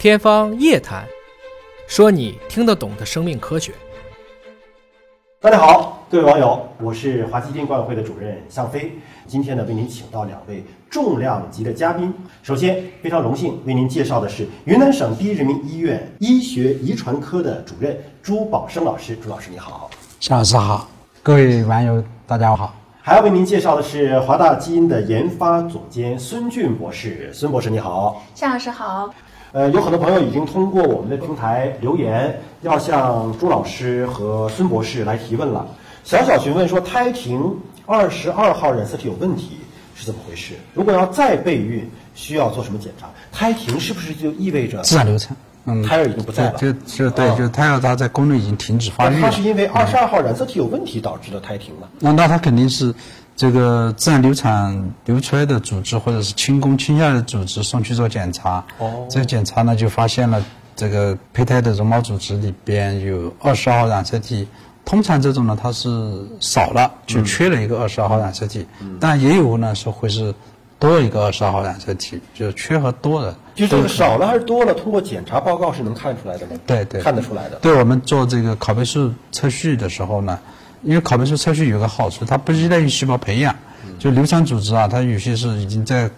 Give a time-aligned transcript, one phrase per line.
[0.00, 1.04] 天方夜谭，
[1.86, 3.74] 说你听得懂的生命科学。
[5.38, 8.98] 大家好，各位网友，我是华西电管委会的主任向飞。
[9.26, 12.14] 今天呢，为您请到两位重量级的嘉宾。
[12.42, 19.14] 首先，非常荣幸为您介绍的是云南省第一人民医院医学遗传科的主任朱宝生老师。
[19.14, 19.90] 朱老师，你好。
[20.18, 20.88] 向老师好，
[21.22, 22.74] 各位网友大家好。
[23.02, 27.30] 还要为您介绍的是华大基因的研发总监孙俊博士。
[27.34, 28.22] 孙博士，你好。
[28.34, 29.12] 向老师好。
[29.52, 35.66] 呃，有很多朋友已经通过我们的平台留言，要向朱老师和孙博士来提问了。
[36.04, 39.58] 小小询问说，胎停二十二号染色体有问题
[39.96, 40.54] 是怎么回事？
[40.72, 43.10] 如果要再备孕，需要做什么检查？
[43.32, 45.36] 胎停是不是就意味着自然流产？
[45.64, 46.58] 嗯，胎儿已经不在了。
[46.58, 49.20] 就就对，就胎儿它在宫内已经停止发育。
[49.20, 51.88] 它是因为二十二号染色体有问题导致的胎停嘛？
[51.98, 52.94] 那那它肯定是。
[53.36, 58.62] 这个自然流产流出来的组织，或者是清宫清下的组织送去做检查。
[58.76, 59.06] 哦。
[59.08, 60.44] 这个检查呢，就发现了
[60.76, 64.46] 这个胚胎的绒毛组织里边有二十二号染色体。
[64.84, 65.88] 通常这种呢，它是
[66.38, 68.66] 少了，就缺了一个二十二号染色体。
[68.82, 68.98] 嗯。
[69.00, 70.34] 但也有呢，是会是
[70.80, 73.36] 多有一个二十二号染色体，就是缺和多的。
[73.54, 74.74] 就这个少了还是多了？
[74.74, 76.52] 通过检查报告是能看出来的吗？
[76.66, 77.00] 对对。
[77.00, 77.56] 看得出来的。
[77.62, 80.36] 对我们做这个拷贝数测序的时候呢。
[80.82, 83.54] 因为拷贝数测序有个好处，它不依赖于细胞培养，
[83.98, 86.08] 就流产组织啊，它有些是已经在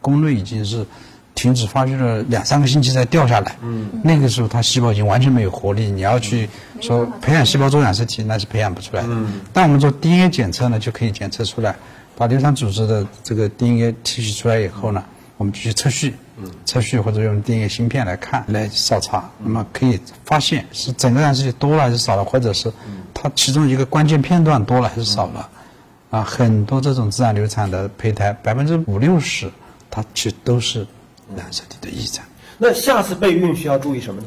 [0.00, 0.86] 宫内已经是
[1.34, 3.56] 停止发育了两三个星期才掉下来，
[4.04, 6.48] 那个时候它细胞已经完全没有活力，你要去
[6.80, 9.08] 说培养细胞做染色体那是培养不出来的。
[9.52, 11.74] 但我们做 DNA 检测呢，就可以检测出来，
[12.16, 15.02] 把流产组织的这个 DNA 提取出来以后呢，
[15.36, 16.14] 我们就去测序，
[16.64, 22.72] 测序或者用 DNA 芯片来看来扫查，那么可以发现是整个染色体多了还是少了，或者是。
[23.14, 25.48] 它其中一个关键片段多了还是少了？
[26.10, 29.50] 啊，很多这种自然流产的胚胎，百分之五六十，
[29.90, 30.86] 它其实都是
[31.36, 32.24] 染色体的异常。
[32.58, 34.26] 那下次备孕需要注意什么呢？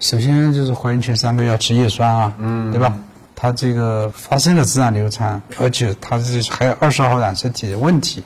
[0.00, 2.98] 首先就是怀孕前三个月要吃叶酸啊，嗯，对吧？
[3.36, 8.22] 它这个发生了自然流产，而且它是还有二十二号染色体的问题，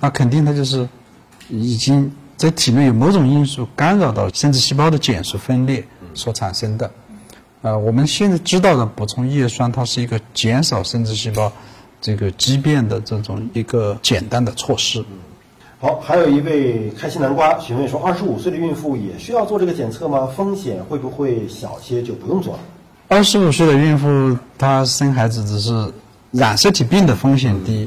[0.00, 0.88] 那肯定它就是
[1.48, 5.84] 已经在体内有某种因素干扰到生殖细胞的减数分裂
[6.14, 6.90] 所产生的。
[7.62, 11.52] 呃，我们现在知道的补充叶酸，它是一个减少生殖细胞
[12.00, 15.04] 这个畸变的这种一个简单的措施。
[15.80, 20.26] 好，还有一位开心南瓜询问说，二十五岁的孕妇也需要做这个检测吗？
[20.26, 22.60] 风险会不会小些就不用做了？
[23.12, 25.92] 二十五岁的孕妇她生孩子只是
[26.30, 27.86] 染色体病的风险低，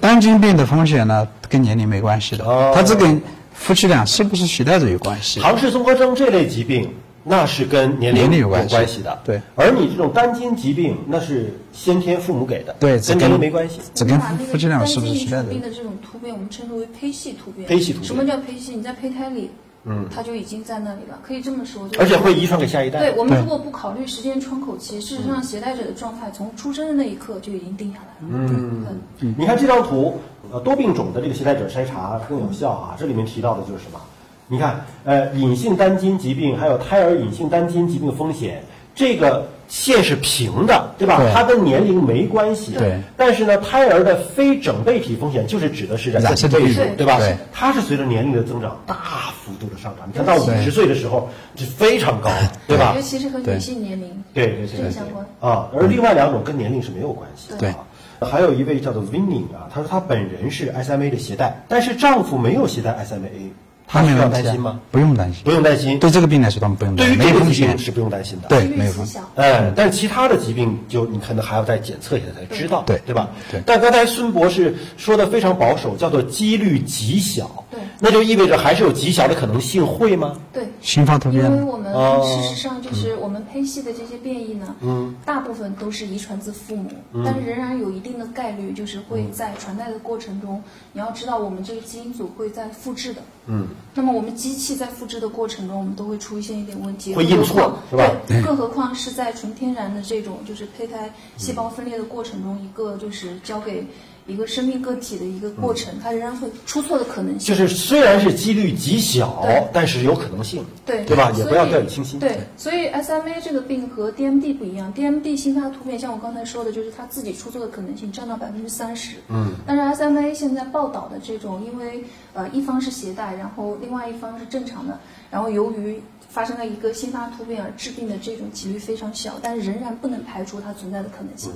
[0.00, 3.20] 单晶病的风险呢跟年龄没关系的，它只跟
[3.52, 5.38] 夫妻俩是不是携带者有关系。
[5.40, 6.88] 唐氏综合征这类疾病。
[7.26, 9.40] 那是跟年龄有关系的，对。
[9.54, 13.80] 而你这种单晶疾病，那是先天父母给的，对，跟年龄没关系。
[13.94, 15.44] 只跟夫妻俩是不是携带的？
[15.44, 17.66] 病的这种突变，我们称之为胚系突变。
[17.66, 18.08] 胚系突变。
[18.08, 18.76] 什么叫胚系？
[18.76, 19.50] 你在胚胎里，
[19.84, 21.88] 嗯，它就已经在那里了，可以这么说。
[21.98, 23.00] 而且会遗传给下一代。
[23.00, 28.32] 对我们如果不考虑时间窗口期，事实上携带者的状态从出生的那一刻就已经定下来了。
[28.32, 28.86] 嗯
[29.20, 29.34] 嗯。
[29.38, 30.18] 你看这张图，
[30.50, 32.96] 呃，多病种的这个携带者筛查更有效啊。
[32.98, 34.00] 这里面提到的就是什么？
[34.46, 38.62] 你看，呃，隐性单基因疾病还有胎儿隐性单基因疾病风险，
[38.94, 41.20] 这个线是平的，对吧？
[41.34, 42.72] 它跟年龄没关系。
[42.74, 43.00] 对。
[43.16, 47.18] 但是呢，胎儿的非整倍体风险就是指的是染色体倍数，对吧？
[47.18, 47.36] 对。
[47.52, 50.06] 它是随着年龄的增长大幅度的上涨。
[50.06, 52.30] 你看到五十岁的时候是非常高，
[52.68, 52.92] 对吧？
[52.94, 55.68] 尤其是和女性年龄对对对相关啊。
[55.74, 57.58] 而另外两种跟年龄是没有关系的。
[57.58, 57.74] 对。
[58.20, 63.50] 还有一位叫做 Winning 啊，她说她本人是 SMA 的携带，但是丈夫没有携带 SMA。
[63.86, 64.80] 他需要担心吗？
[64.90, 65.98] 不用担心，不用担心。
[65.98, 67.18] 对这个病来说，他们不用担心。
[67.18, 69.22] 对于这个疾病是不用担心的，对，没有风险。
[69.36, 73.28] 哎，但是其他的疾病，就你可能还要再检测一下才知道，对对吧？
[73.50, 73.62] 对。
[73.64, 77.64] 但刚才孙博士说的非常保守，叫做几率极小。
[77.98, 78.00] 对。
[78.00, 80.38] 那就意味着还是有极小的可能性会吗？
[80.52, 80.68] 对。
[80.80, 81.44] 新发突变。
[81.44, 81.92] 因为我们
[82.24, 86.90] 事实上就是我们胚系的这些变异呢，嗯，大部分都是遗传自父母，
[87.24, 90.62] 但是仍然有一定的概率，就是会在传代的过程中，
[90.92, 93.22] 你要知道我们这个基因组会在复制的。
[93.46, 93.68] 嗯。
[93.94, 98.10] 那么我们机器在复制的过程中，我们都会出现一点问题，会印错，是吧？
[98.26, 103.86] 对，更何况是在纯天然的这种就是胚胎细胞分裂的过程中，一个就是交给
[104.26, 107.54] 一个生命个体的一个过程，它仍然会出错的可能性。
[107.54, 111.30] 就是虽然是几率极小，但是有可能性，对对吧？
[111.36, 112.18] 也不要掉以轻心。
[112.18, 119.16] 对，所以 SMA 这个病和 DMD 不一样，DMD 新发突变，像我刚才说的，就是它自己出错的可能性占到百分之三十。
[119.28, 124.44] 嗯，但是 SMA 现在报道的这种，因为呃一方是携带，然后另外一方是。
[124.54, 124.96] 正常的，
[125.32, 131.50] 然后由于发生了一个新发突变而致病的这种几率非常小，但是仍然不能排除它存在的可能性。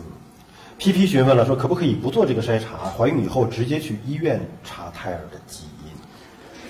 [0.79, 5.91] P 询问了，说可不可以不做这个筛查，怀孕以后直接去医院查胎儿的基因？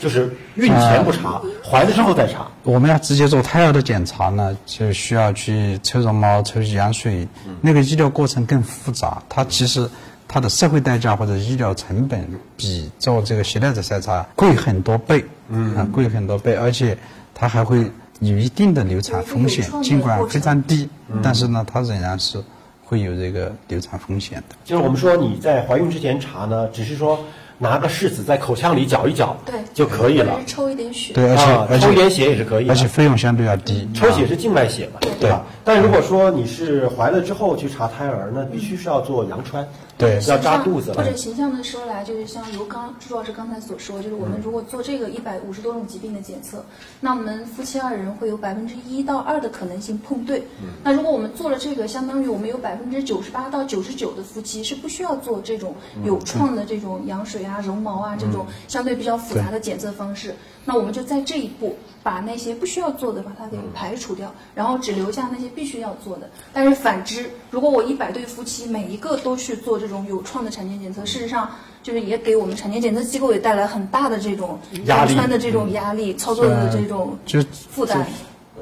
[0.01, 2.47] 就是孕前不查，怀了之后再查。
[2.63, 9.21] 我们要直接做胎儿的检查呢，就需要去抽绒毛、抽取羊水，嗯那个医疗过程更复杂。
[9.29, 9.91] 它其实
[10.29, 12.27] 它的社会代价或者医疗成本
[12.57, 16.97] 比做这个携带者筛查贵很多倍，嗯啊，贵很多倍，而且
[17.35, 17.91] 它还会
[18.21, 22.43] 有一定的流产风险尽管非常低，嗯但是呢，它仍然是
[22.89, 24.57] 会有这个流产风险的。
[24.65, 27.23] 就是我们说你在怀孕之前查呢，只是说
[27.59, 30.39] 拿个试纸在口腔里搅一搅，对就可以了。
[30.47, 31.13] 抽一点血。
[31.13, 32.73] 对，而且、啊，而抽一点血也是可以的。
[32.73, 33.89] 而且费用相对要低。
[33.93, 35.45] 抽血是静脉血嘛，对吧？
[35.65, 39.67] 但如果说你是怀了之后去查胎儿，那必须是要做羊穿，
[39.99, 41.03] 对要扎肚子了或。
[41.03, 46.65] 者形象的说来，就是像如刚朱老师刚才所说，就是我们如果做这个一百五十多种疾病的检测，
[47.01, 50.43] 那我们夫妻二人会有百分之一到二的可能性碰对。
[50.83, 60.35] 那如果我们做了这个，相当于我们有百分之九十八到九十九的夫妻是不需要做这种有创的这种羊水啊、绒毛啊这种相对比较复杂的检测方式。
[60.65, 66.29] 那我们就在这一步把那些不需要做的把它给排除掉，然后只留下那些必须要做的。
[66.53, 71.51] 但是反之，如果我一百对夫妻每一个都去做这种有创的产前检测，事实上
[71.83, 78.07] 就是也给我们产前检测机构也带来很大的这种压力穿的这种压力、操作的这种就负担。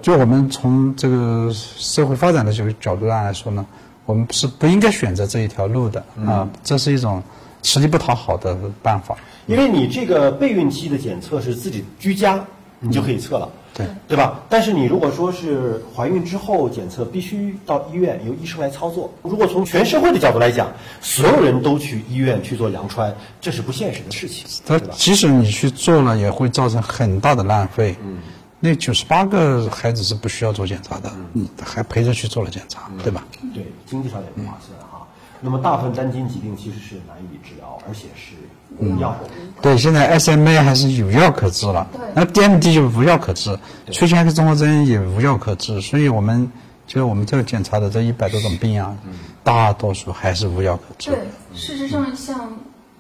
[0.01, 3.67] 就我们从这个社会发展的这个角度上来说呢，
[4.05, 7.21] 我们是不应该选择这一条路的啊，这是一种
[7.63, 9.17] 吃力不讨好的办法。
[9.47, 12.45] 因为你这个备孕期的检测是自己居家，
[12.81, 14.41] 你就可以测了，对对吧？
[14.49, 19.09] 但是你如果说是怀孕之后检测，必须到医院由医生来操作。
[19.23, 20.69] 如果从全社会的角度来讲，
[21.01, 24.79] 所有人都去医院去做羊穿，这是不现实的事情，它？
[24.95, 27.95] 即使你去做了，也会造成很大的浪费。
[28.03, 28.19] 嗯，
[28.59, 33.25] 那九十八个孩子是不需要做检查的，嗯，还陪着去做了检查，对吧？
[33.55, 34.96] 对，经济上也不划算哈。
[35.41, 38.35] 那么大部分单基因疾病其实是难以治疗，而且是
[38.79, 39.29] 无药的。
[39.61, 43.59] 对，现在 SMA 还是有药可治了，那 DMD 就无药可治，
[43.91, 46.51] 缺陷 X 综合征也无药可治，所以我们
[46.87, 48.97] 就是我们这个检查的这一百多种病啊，
[49.45, 51.11] 大多数还是无药可治。
[51.11, 51.19] 对，
[51.55, 52.57] 事实上像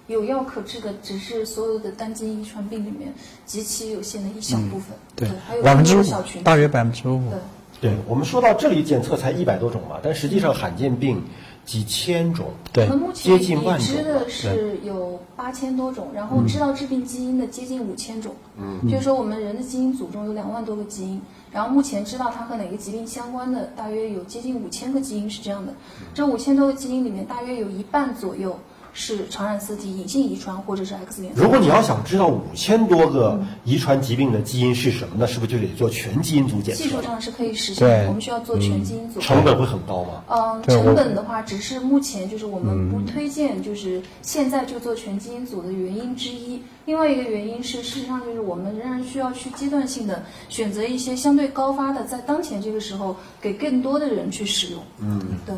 [0.06, 3.12] 有药可治的，只是所有的单基因遗传病里面
[3.44, 4.96] 极其有限的一小部分。
[5.14, 6.04] 对还有百分之五
[6.44, 7.30] 大约百分之五。
[7.30, 7.38] 对。
[7.78, 11.22] 对我们说到这里，检测才一百多种嘛，但实际上罕见病
[11.66, 12.84] 几千种，对。
[12.84, 18.34] 我们目前接近万已知种的是有八千多种，然后知道致病基因的接近五千种。
[18.56, 21.20] 嗯，就是说我们人的基因组中有两万多个基因，
[21.52, 25.74] 然后目前知道它和哪个疾病相关的大约有接近五千个基因是这样的。
[26.14, 28.56] 这五千多个基因里面，大约有一半左右
[28.98, 31.32] 是传染色体隐性遗传或者是 X 连。
[31.34, 37.02] 如果你要想知道五千多个遗传疾病的基因是什么，那是不是就得做全基因组检测技术？
[37.02, 39.20] 上是可以实现的，我们需要做全基因组。
[39.20, 40.24] 成本会很高吗？
[40.28, 46.62] 嗯，成本的话，只是目前就是我们不推荐，就是现在就做全基因组的原因之一。
[46.86, 54.80] 另外一个原因是，事实上就是我们仍然需要去阶段性的选择一些相对高发的，在当前这个时候给更多的人去使用。
[55.00, 55.54] 嗯，对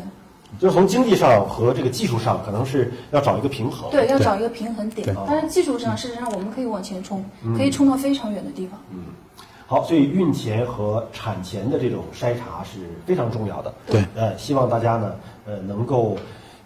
[0.59, 3.89] 就是从经济上和这个技术上，可能是要找一个平衡。
[3.91, 5.13] 对，要找一个平衡点对。
[5.13, 7.23] 当然，技术上事实上我们可以往前冲，
[7.55, 8.79] 可以冲到非常远的地方。
[8.91, 8.99] 嗯
[9.67, 13.71] 好，所以孕前和产前的这种筛查是非常重要的。
[13.85, 15.13] 对呃，希望大家呢，
[15.45, 16.17] 呃，能够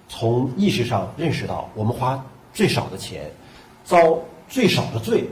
[0.07, 3.29] 从意识上认识到，我们花最少的钱，
[3.83, 5.29] 遭最少的罪，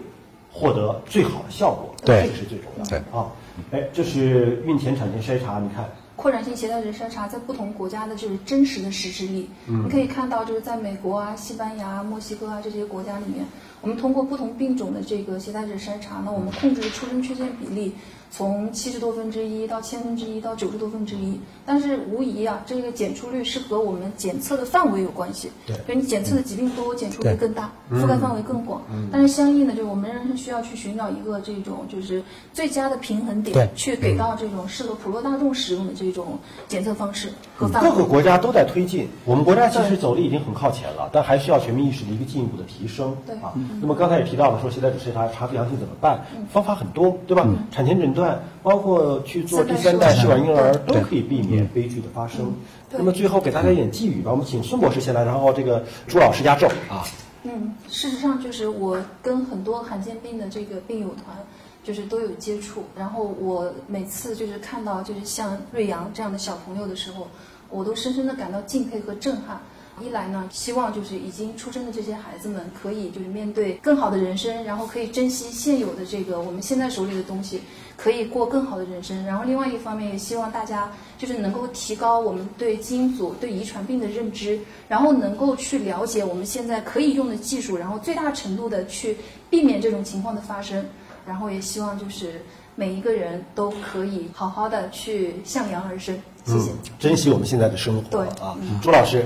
[0.52, 1.96] 获得最好的效果。
[2.04, 2.90] 对这个是最重要的。
[2.90, 3.28] 对啊，
[3.72, 5.90] 哎，这是孕前产前筛查，你看，
[6.22, 9.50] 扩展性携带者筛查在不同国家的就是真实的实施力。
[9.66, 13.44] 你可以看到，就是在美国啊、西班牙、墨西哥啊这些国家里面，
[13.82, 17.92] 我们通过不同病种的这个携带者筛查，那我们控制出生缺陷比例
[18.30, 21.40] 从七十多分之一到千分之一到九十多分之一。
[21.66, 25.50] 但是无疑啊，这个检出率是和我们检测的范围有关系。
[25.66, 28.84] 对所以你检测的疾病多，检出率更大，覆盖范围更广。
[29.12, 32.24] 但是相应的，就我们仍然是需要去寻找一个这种就是
[32.54, 37.90] 最佳的平衡点对，去给到这种适合普罗大众使用的这种检测方式和范围。
[37.90, 43.16] 各个国家都在推进，我们国家其实走的已经很靠前了，但还需要全民意识的一个进一步的提升。
[43.26, 46.26] 对啊，那么刚才也提到了，说携带者筛查查出阳性怎么办？
[46.36, 47.48] 嗯方法很多，对吧？
[47.72, 52.54] 产前诊断，包括去做第三代试管婴儿，都可以避免悲剧的发生。
[52.92, 57.06] 那么最后给大家一点寄语吧，我们请孙博士先来，然后这个朱老师压轴啊。
[57.44, 61.38] 嗯，事实上就是我跟很多罕见病的这个病友团，
[61.84, 62.84] 就是都有接触。
[62.96, 67.28] 然后我每次就是看到就是像瑞阳这样的小朋友的时候，
[67.70, 69.60] 我都深深的感到敬佩和震撼。
[70.00, 77.62] 一来呢，希望就是已经出生的这些孩子们可以就是面对更好的人生，然后可以珍惜现有的这个我们现在手里的东西，
[77.98, 79.26] 可以过更好的人生。
[79.26, 89.18] 然后另外一方面也希望大家就是能够提高我们对基因组、对遗传病的认知，然后能够去了解我们现在可以用的技术，然后最大程度的去
[89.50, 90.84] 避免这种情况的发生。
[91.24, 92.42] 然后也希望就是
[92.76, 96.20] 每一个人都可以好好的去向阳而生。
[96.46, 96.72] 谢谢。
[96.98, 98.10] 珍惜我们现在的生活。
[98.10, 99.24] 对啊，朱老师，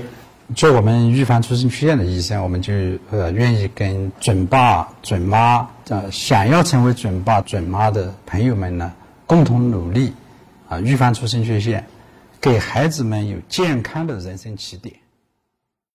[0.54, 2.72] 做我们预防出生缺陷的医生，我们就
[3.10, 8.92] 呃愿意跟准爸、准妈，呃想要成为准爸、准妈的朋友们呢，
[9.26, 10.12] 共同努力，
[10.68, 11.84] 啊，预防出生缺陷，
[12.40, 14.94] 给孩子们有健康的人生起点。